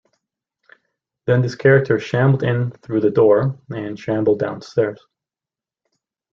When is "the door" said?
3.01-3.59